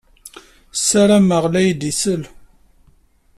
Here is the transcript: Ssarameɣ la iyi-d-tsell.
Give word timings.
Ssarameɣ 0.79 1.43
la 1.51 1.61
iyi-d-tsell. 1.63 2.23